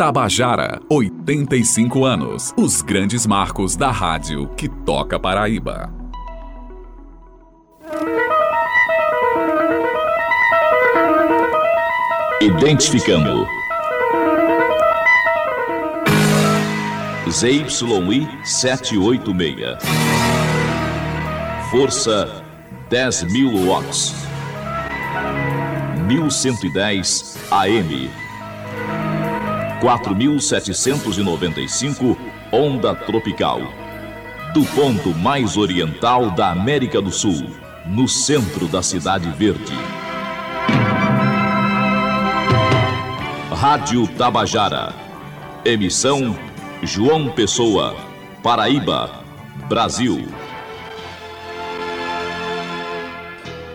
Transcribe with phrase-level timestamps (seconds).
[0.00, 2.54] Tabajara, 85 anos.
[2.56, 5.92] Os grandes marcos da rádio que toca Paraíba.
[12.40, 13.46] Identificando.
[17.28, 19.76] ZYI 786.
[21.70, 22.42] Força
[22.88, 24.14] 10.000 watts.
[26.06, 28.29] 1110 AM.
[29.80, 32.16] 4795
[32.52, 33.62] Onda Tropical.
[34.52, 37.46] Do ponto mais oriental da América do Sul,
[37.86, 39.72] no centro da Cidade Verde.
[43.50, 44.94] Rádio Tabajara.
[45.64, 46.36] Emissão
[46.82, 47.96] João Pessoa,
[48.42, 49.10] Paraíba,
[49.68, 50.26] Brasil.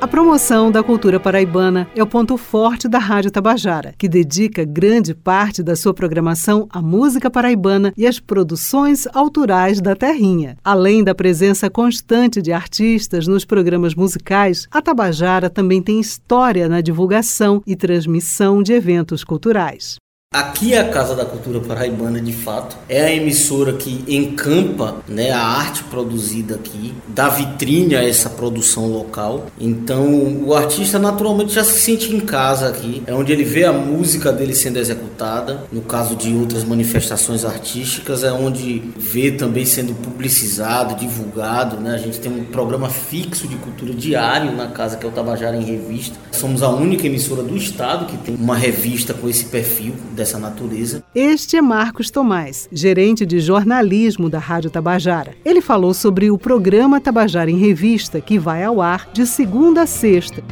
[0.05, 5.15] A promoção da cultura paraibana é o ponto forte da Rádio Tabajara, que dedica grande
[5.15, 10.57] parte da sua programação à música paraibana e às produções autorais da terrinha.
[10.63, 16.81] Além da presença constante de artistas nos programas musicais, a Tabajara também tem história na
[16.81, 19.95] divulgação e transmissão de eventos culturais.
[20.35, 22.75] Aqui é a Casa da Cultura Paraibana, de fato.
[22.89, 28.85] É a emissora que encampa né, a arte produzida aqui, dá vitrine a essa produção
[28.85, 29.45] local.
[29.57, 33.01] Então, o artista naturalmente já se sente em casa aqui.
[33.07, 35.63] É onde ele vê a música dele sendo executada.
[35.71, 41.77] No caso de outras manifestações artísticas, é onde vê também sendo publicizado, divulgado.
[41.77, 41.95] Né?
[41.95, 45.55] A gente tem um programa fixo de cultura diário na casa, que é o Tabajara
[45.55, 46.17] em Revista.
[46.33, 49.93] Somos a única emissora do estado que tem uma revista com esse perfil
[50.25, 51.03] dessa natureza.
[51.13, 55.35] Este é Marcos Tomás, gerente de jornalismo da Rádio Tabajara.
[55.45, 59.85] Ele falou sobre o programa Tabajara em Revista, que vai ao ar de segunda a
[59.85, 60.43] sexta.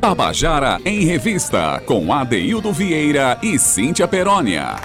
[0.00, 4.76] Tabajara em Revista, com Adeildo Vieira e Cíntia Perónia.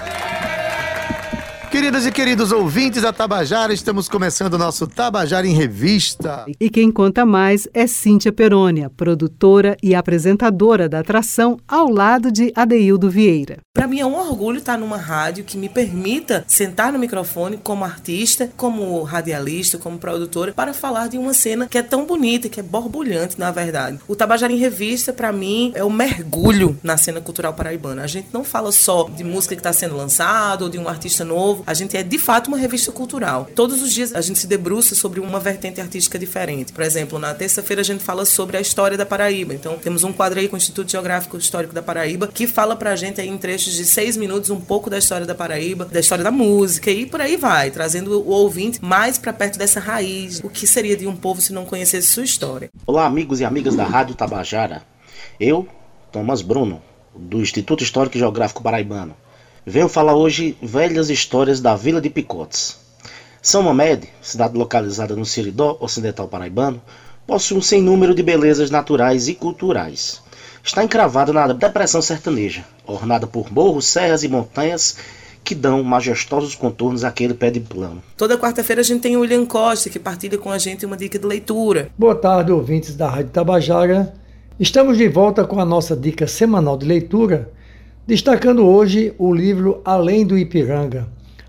[1.78, 6.44] Queridas e queridos ouvintes da Tabajara, estamos começando o nosso Tabajara em Revista.
[6.58, 12.52] E quem conta mais é Cíntia Perônia, produtora e apresentadora da atração, ao lado de
[12.56, 13.58] Adeildo Vieira.
[13.78, 17.84] Para mim é um orgulho estar numa rádio que me permita sentar no microfone como
[17.84, 22.58] artista, como radialista, como produtora, para falar de uma cena que é tão bonita, que
[22.58, 24.00] é borbulhante, na verdade.
[24.08, 28.02] O Tabajara em Revista, para mim, é um mergulho na cena cultural paraibana.
[28.02, 31.24] A gente não fala só de música que está sendo lançada ou de um artista
[31.24, 33.48] novo, a gente é de fato uma revista cultural.
[33.54, 36.72] Todos os dias a gente se debruça sobre uma vertente artística diferente.
[36.72, 39.54] Por exemplo, na terça-feira a gente fala sobre a história da Paraíba.
[39.54, 42.96] Então temos um quadro aí com o Instituto Geográfico Histórico da Paraíba que fala pra
[42.96, 46.24] gente aí em trechos de seis minutos um pouco da história da Paraíba, da história
[46.24, 50.40] da música e por aí vai, trazendo o ouvinte mais para perto dessa raiz.
[50.42, 52.70] O que seria de um povo se não conhecesse sua história?
[52.86, 54.82] Olá, amigos e amigas da Rádio Tabajara.
[55.38, 55.66] Eu,
[56.12, 56.82] Thomas Bruno,
[57.16, 59.14] do Instituto Histórico e Geográfico Paraibano
[59.70, 62.78] Venho falar hoje velhas histórias da Vila de Picotes.
[63.42, 66.80] São Mamed, cidade localizada no Siridó Ocidental Paraibano,
[67.26, 70.22] possui um sem número de belezas naturais e culturais.
[70.68, 74.98] Está encravada na depressão sertaneja, ornada por morros, serras e montanhas
[75.42, 78.02] que dão majestosos contornos àquele pé de plano.
[78.18, 81.18] Toda quarta-feira a gente tem o William Costa, que partilha com a gente uma dica
[81.18, 81.88] de leitura.
[81.96, 84.12] Boa tarde, ouvintes da Rádio Tabajara.
[84.60, 87.50] Estamos de volta com a nossa dica semanal de leitura
[88.06, 91.08] destacando hoje o livro Além do Ipiranga,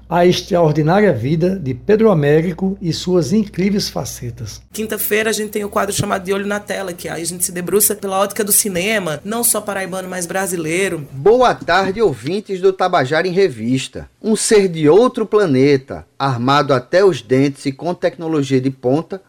[0.09, 4.59] a extraordinária vida de Pedro Américo e suas incríveis facetas.
[4.73, 7.45] Quinta-feira a gente tem o quadro chamado De Olho na Tela, que aí a gente
[7.45, 11.07] se debruça pela ótica do cinema, não só paraibano, mas brasileiro.
[11.11, 14.09] Boa tarde, ouvintes do Tabajara em Revista.
[14.19, 19.21] Um ser de outro planeta, armado até os dentes e com tecnologia de ponta,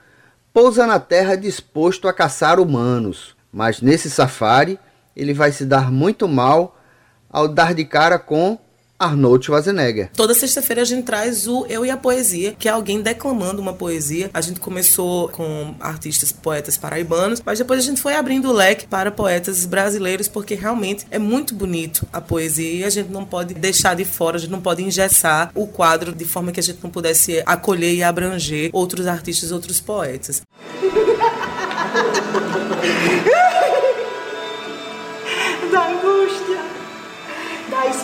[0.50, 3.36] pousa na Terra disposto a caçar humanos.
[3.52, 4.78] Mas nesse safari,
[5.14, 6.78] ele vai se dar muito mal
[7.28, 8.58] ao dar de cara com
[9.00, 10.10] Arnold Schwarzenegger.
[10.14, 13.72] Toda sexta-feira a gente traz o Eu e a Poesia, que é alguém declamando uma
[13.72, 14.28] poesia.
[14.34, 18.86] A gente começou com artistas, poetas paraibanos, mas depois a gente foi abrindo o leque
[18.86, 23.54] para poetas brasileiros, porque realmente é muito bonito a poesia e a gente não pode
[23.54, 26.80] deixar de fora, a gente não pode engessar o quadro de forma que a gente
[26.82, 30.42] não pudesse acolher e abranger outros artistas, outros poetas.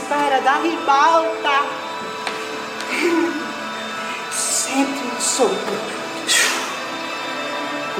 [0.06, 1.66] espera da ribalta.
[4.30, 5.74] Sente um sopro.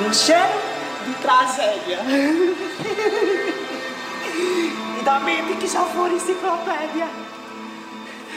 [0.06, 0.60] Um cheiro
[1.04, 1.98] de tragédia.
[4.38, 7.08] E da mente que já for enciclopédia.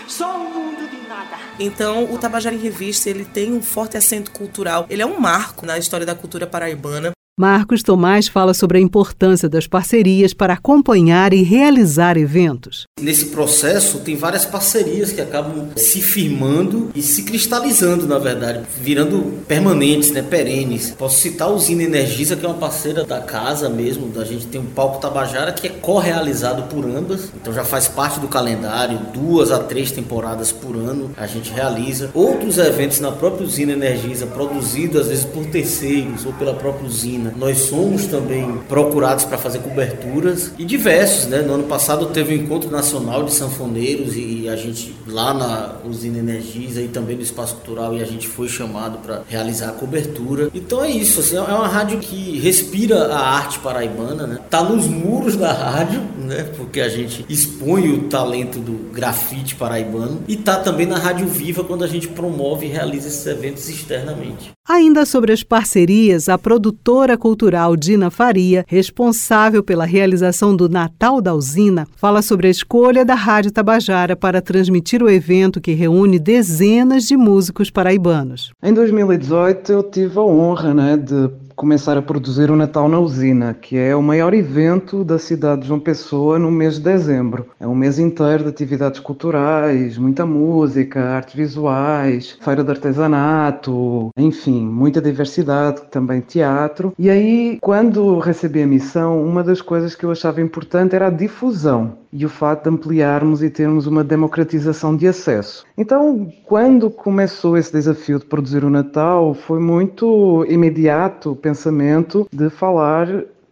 [0.08, 1.38] Só um mundo de nada.
[1.60, 4.88] Então, o Tabajara em Revista, ele tem um forte acento cultural.
[4.90, 7.12] Ele é um marco na história da cultura paraibana.
[7.42, 12.84] Marcos Tomás fala sobre a importância das parcerias para acompanhar e realizar eventos.
[13.00, 19.22] Nesse processo, tem várias parcerias que acabam se firmando e se cristalizando, na verdade, virando
[19.48, 20.92] permanentes, né, perenes.
[20.92, 24.12] Posso citar a Usina Energisa, que é uma parceira da casa mesmo.
[24.20, 28.20] A gente tem um palco Tabajara que é co-realizado por ambas, então já faz parte
[28.20, 32.10] do calendário, duas a três temporadas por ano a gente realiza.
[32.14, 37.29] Outros eventos na própria Usina Energisa, produzidos às vezes por terceiros ou pela própria usina
[37.38, 41.42] nós somos também procurados para fazer coberturas e diversos, né?
[41.42, 45.76] No ano passado teve o um encontro nacional de sanfoneiros e a gente lá na
[45.86, 49.74] usina Energisa e também no espaço cultural e a gente foi chamado para realizar a
[49.74, 50.50] cobertura.
[50.54, 54.40] Então é isso, assim, é uma rádio que respira a arte paraibana, né?
[54.50, 56.44] Tá nos muros da rádio, né?
[56.58, 61.64] Porque a gente expõe o talento do grafite paraibano e tá também na rádio viva
[61.64, 64.52] quando a gente promove e realiza esses eventos externamente.
[64.68, 71.36] Ainda sobre as parcerias, a produtora cultural Dina Faria, responsável pela realização do Natal da
[71.36, 77.04] Usina, fala sobre a escolha da Rádio Tabajara para transmitir o evento que reúne dezenas
[77.04, 78.52] de músicos paraibanos.
[78.64, 83.54] Em 2018 eu tive a honra né, de começar a produzir o Natal na Usina,
[83.54, 87.48] que é o maior evento da cidade de João Pessoa no mês de dezembro.
[87.60, 94.66] É um mês inteiro de atividades culturais, muita música, artes visuais, feira de artesanato, enfim,
[94.66, 96.94] muita diversidade, também teatro.
[96.98, 101.12] E aí, quando recebi a missão, uma das coisas que eu achava importante era a
[101.12, 105.66] difusão e o fato de ampliarmos e termos uma democratização de acesso.
[105.78, 112.50] Então, quando começou esse desafio de produzir o Natal, foi muito imediato o pensamento de
[112.50, 113.08] falar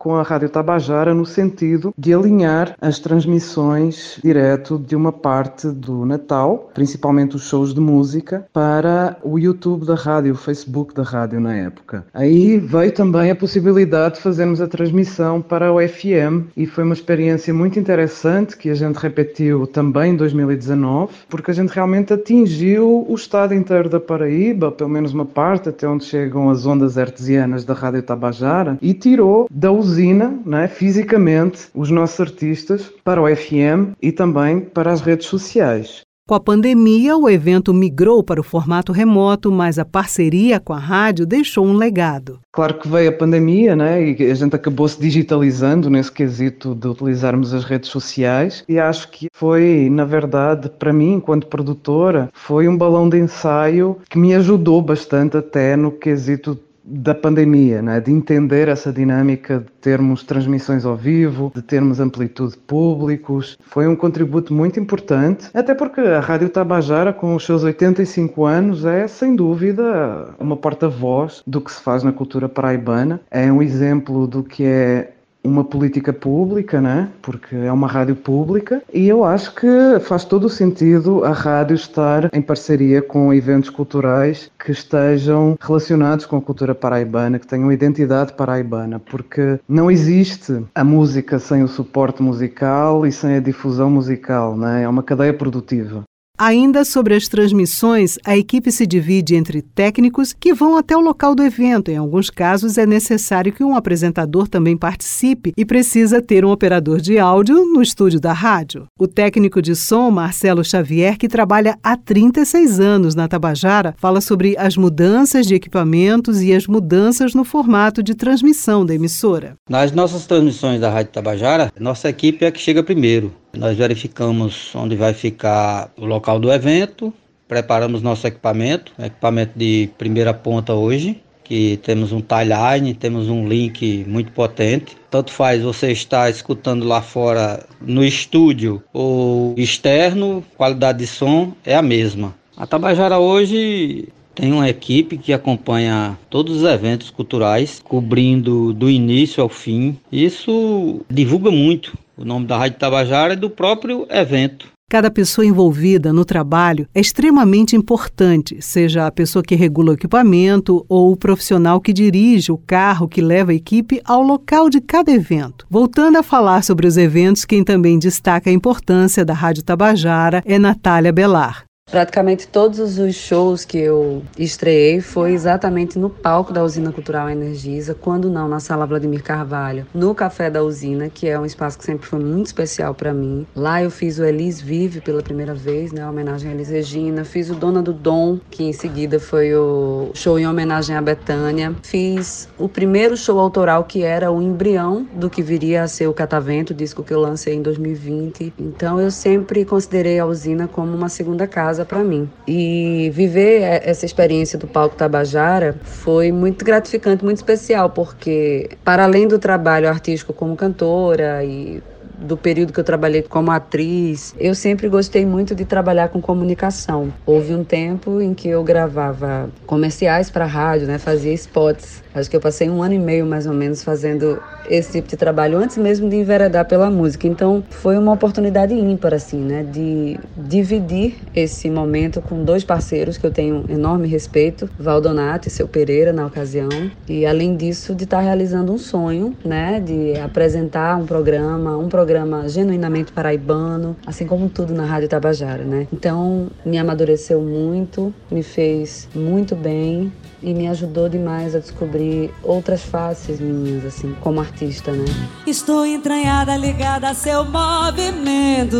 [0.07, 6.05] com a Rádio Tabajara no sentido de alinhar as transmissões direto de uma parte do
[6.05, 11.41] Natal, principalmente os shows de música, para o YouTube da rádio, o Facebook da rádio
[11.41, 12.05] na época.
[12.13, 16.93] Aí veio também a possibilidade de fazermos a transmissão para o FM e foi uma
[16.93, 23.05] experiência muito interessante que a gente repetiu também em 2019, porque a gente realmente atingiu
[23.09, 27.65] o estado inteiro da Paraíba, pelo menos uma parte, até onde chegam as ondas artesianas
[27.65, 29.96] da Rádio Tabajara, e tirou da usina,
[30.45, 36.07] né, fisicamente, os nossos artistas para o FM e também para as redes sociais.
[36.27, 40.77] Com a pandemia, o evento migrou para o formato remoto, mas a parceria com a
[40.77, 42.41] rádio deixou um legado.
[42.51, 44.03] Claro que veio a pandemia, né?
[44.11, 48.65] E a gente acabou se digitalizando nesse quesito de utilizarmos as redes sociais.
[48.67, 53.97] E acho que foi, na verdade, para mim, enquanto produtora, foi um balão de ensaio
[54.09, 57.99] que me ajudou bastante até no quesito da pandemia, né?
[57.99, 63.57] de entender essa dinâmica de termos transmissões ao vivo, de termos amplitude públicos.
[63.65, 68.85] Foi um contributo muito importante, até porque a Rádio Tabajara, com os seus 85 anos,
[68.85, 73.19] é sem dúvida uma porta-voz do que se faz na cultura paraibana.
[73.29, 75.13] É um exemplo do que é
[75.43, 77.09] uma política pública, né?
[77.21, 79.67] porque é uma rádio pública, e eu acho que
[80.01, 86.25] faz todo o sentido a rádio estar em parceria com eventos culturais que estejam relacionados
[86.25, 91.67] com a cultura paraibana, que tenham identidade paraibana, porque não existe a música sem o
[91.67, 94.83] suporte musical e sem a difusão musical, né?
[94.83, 96.03] é uma cadeia produtiva.
[96.39, 101.33] Ainda sobre as transmissões, a equipe se divide entre técnicos que vão até o local
[101.33, 101.89] do evento.
[101.89, 107.01] Em alguns casos, é necessário que um apresentador também participe e precisa ter um operador
[107.01, 108.85] de áudio no estúdio da rádio.
[108.99, 114.55] O técnico de som, Marcelo Xavier, que trabalha há 36 anos na Tabajara, fala sobre
[114.59, 119.55] as mudanças de equipamentos e as mudanças no formato de transmissão da emissora.
[119.67, 123.33] Nas nossas transmissões da Rádio Tabajara, nossa equipe é a que chega primeiro.
[123.55, 127.13] Nós verificamos onde vai ficar o local do evento,
[127.47, 134.03] preparamos nosso equipamento, equipamento de primeira ponta hoje, que temos um timeline, temos um link
[134.05, 134.97] muito potente.
[135.09, 141.73] Tanto faz você estar escutando lá fora no estúdio ou externo, qualidade de som é
[141.73, 142.35] a mesma.
[142.57, 149.41] A Tabajara hoje tem uma equipe que acompanha todos os eventos culturais, cobrindo do início
[149.41, 149.97] ao fim.
[150.11, 154.67] Isso divulga muito o nome da Rádio Tabajara e do próprio evento.
[154.89, 160.85] Cada pessoa envolvida no trabalho é extremamente importante, seja a pessoa que regula o equipamento
[160.87, 165.11] ou o profissional que dirige o carro que leva a equipe ao local de cada
[165.11, 165.65] evento.
[165.69, 170.57] Voltando a falar sobre os eventos, quem também destaca a importância da Rádio Tabajara é
[170.57, 171.65] Natália Belar.
[171.89, 177.95] Praticamente todos os shows que eu estreiei foi exatamente no palco da Usina Cultural Energisa,
[177.95, 181.85] quando não na Sala Vladimir Carvalho, no Café da Usina, que é um espaço que
[181.85, 183.47] sempre foi muito especial para mim.
[183.55, 187.49] Lá eu fiz o Elis Vive pela primeira vez, né, homenagem a Elis Regina, fiz
[187.49, 191.73] o Dona do Dom, que em seguida foi o show em homenagem a Betânia.
[191.83, 196.13] Fiz o primeiro show autoral que era o embrião do que viria a ser o
[196.13, 198.53] Catavento, disco que eu lancei em 2020.
[198.59, 202.29] Então eu sempre considerei a Usina como uma segunda casa casa para mim.
[202.47, 209.27] E viver essa experiência do palco Tabajara foi muito gratificante, muito especial, porque para além
[209.27, 211.81] do trabalho artístico como cantora e
[212.17, 217.13] do período que eu trabalhei como atriz, eu sempre gostei muito de trabalhar com comunicação.
[217.25, 222.35] Houve um tempo em que eu gravava comerciais para rádio, né, fazia spots Acho que
[222.35, 225.77] eu passei um ano e meio mais ou menos fazendo esse tipo de trabalho antes
[225.77, 227.27] mesmo de enveredar pela música.
[227.27, 229.63] Então foi uma oportunidade ímpar, assim, né?
[229.63, 235.67] De dividir esse momento com dois parceiros que eu tenho enorme respeito, Valdonato e seu
[235.67, 236.69] Pereira na ocasião.
[237.07, 239.79] E além disso, de estar realizando um sonho, né?
[239.79, 245.87] De apresentar um programa, um programa genuinamente paraibano, assim como tudo na Rádio Tabajara, né?
[245.93, 252.83] Então me amadureceu muito, me fez muito bem e me ajudou demais a descobrir outras
[252.83, 255.05] faces minhas, assim, como artista, né?
[255.45, 258.77] Estou entranhada, ligada a seu movimento.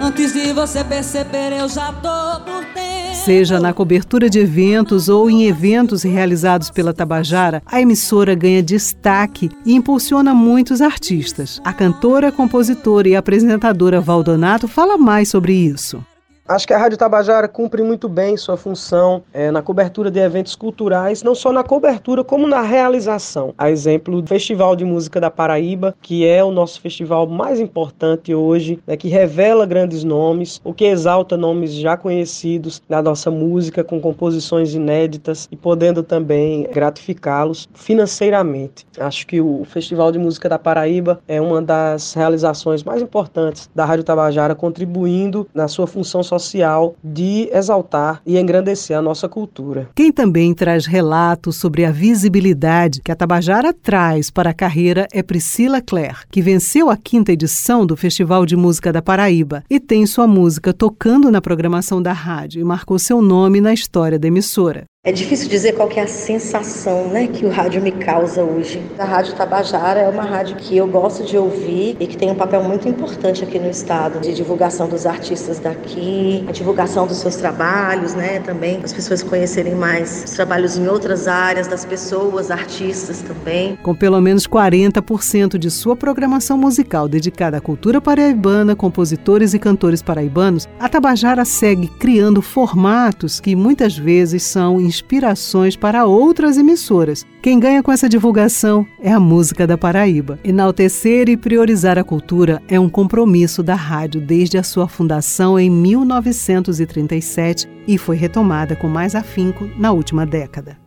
[0.00, 2.94] Antes de você perceber, eu já tô por dentro.
[3.24, 9.50] Seja na cobertura de eventos ou em eventos realizados pela Tabajara, a emissora ganha destaque
[9.64, 11.60] e impulsiona muitos artistas.
[11.64, 16.04] A cantora, compositora e apresentadora Valdonato fala mais sobre isso.
[16.46, 20.54] Acho que a Rádio Tabajara cumpre muito bem sua função é, na cobertura de eventos
[20.54, 23.54] culturais, não só na cobertura, como na realização.
[23.56, 28.34] A exemplo do Festival de Música da Paraíba, que é o nosso festival mais importante
[28.34, 33.82] hoje, né, que revela grandes nomes, o que exalta nomes já conhecidos da nossa música,
[33.82, 38.84] com composições inéditas e podendo também gratificá-los financeiramente.
[39.00, 43.86] Acho que o Festival de Música da Paraíba é uma das realizações mais importantes da
[43.86, 49.88] Rádio Tabajara, contribuindo na sua função social social de exaltar e engrandecer a nossa cultura.
[49.94, 55.22] Quem também traz relatos sobre a visibilidade que a Tabajara traz para a carreira é
[55.22, 60.06] Priscila Clare, que venceu a quinta edição do Festival de Música da Paraíba e tem
[60.06, 64.84] sua música tocando na programação da rádio e marcou seu nome na história da emissora.
[65.06, 68.82] É difícil dizer qual é a sensação né, que o rádio me causa hoje.
[68.98, 72.34] A Rádio Tabajara é uma rádio que eu gosto de ouvir e que tem um
[72.34, 77.36] papel muito importante aqui no estado, de divulgação dos artistas daqui, a divulgação dos seus
[77.36, 83.20] trabalhos, né, também, as pessoas conhecerem mais os trabalhos em outras áreas, das pessoas, artistas
[83.20, 83.76] também.
[83.82, 90.00] Com pelo menos 40% de sua programação musical dedicada à cultura paraibana, compositores e cantores
[90.00, 97.26] paraibanos, a Tabajara segue criando formatos que muitas vezes são inspirações para outras emissoras.
[97.42, 100.38] Quem ganha com essa divulgação é a música da Paraíba.
[100.44, 105.68] Enaltecer e priorizar a cultura é um compromisso da rádio desde a sua fundação em
[105.68, 110.78] 1937 e foi retomada com mais afinco na última década.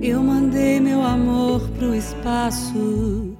[0.00, 3.36] Eu mandei meu amor pro espaço.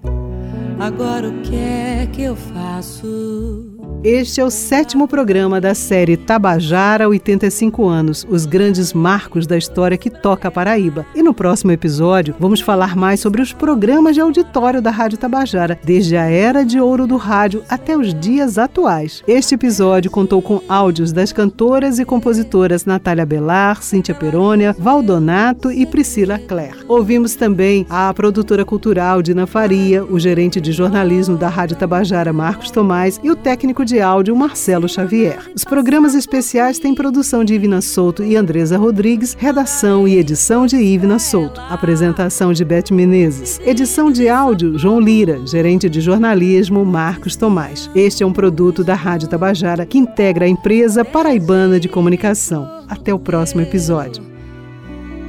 [0.78, 3.73] Agora o que é que eu faço?
[4.04, 9.96] Este é o sétimo programa da série Tabajara 85 anos, os grandes marcos da história
[9.96, 11.06] que toca a Paraíba.
[11.14, 15.80] E no próximo episódio vamos falar mais sobre os programas de auditório da Rádio Tabajara,
[15.82, 19.22] desde a era de ouro do rádio até os dias atuais.
[19.26, 25.86] Este episódio contou com áudios das cantoras e compositoras Natália Belar, Cíntia Perônia, Valdonato e
[25.86, 26.84] Priscila Clare.
[26.86, 32.70] Ouvimos também a produtora cultural Dina Faria, o gerente de jornalismo da Rádio Tabajara Marcos
[32.70, 35.38] Tomás e o técnico de de áudio Marcelo Xavier.
[35.54, 40.76] Os programas especiais têm produção de Ivna Souto e Andresa Rodrigues, redação e edição de
[40.76, 47.36] Ivna Souto, apresentação de Beth Menezes, edição de áudio João Lira, gerente de jornalismo Marcos
[47.36, 47.88] Tomás.
[47.94, 52.68] Este é um produto da Rádio Tabajara que integra a empresa paraibana de comunicação.
[52.88, 54.24] Até o próximo episódio.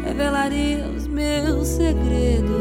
[0.04, 2.56] Revelaria os meus segredos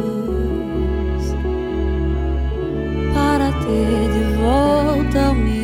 [3.15, 5.64] para ter de volta o meu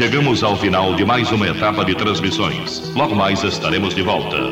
[0.00, 2.90] Chegamos ao final de mais uma etapa de transmissões.
[2.96, 4.50] Logo mais estaremos de volta.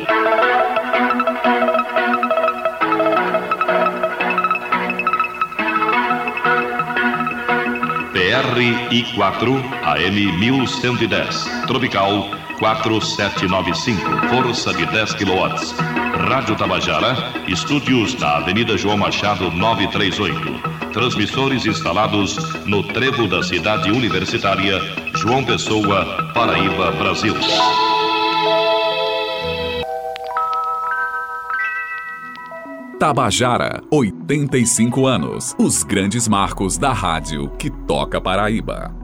[8.93, 11.65] RI4 AM 1110.
[11.65, 12.29] Tropical
[12.59, 14.27] 4795.
[14.27, 15.89] Força de 10 kW.
[16.29, 17.15] Rádio Tabajara,
[17.47, 20.91] estúdios na Avenida João Machado 938.
[20.93, 24.79] Transmissores instalados no trevo da cidade universitária,
[25.21, 27.33] João Pessoa, Paraíba, Brasil.
[32.97, 35.53] Tabajara, 85 anos.
[35.59, 38.95] Os grandes marcos da rádio que toca Paraíba.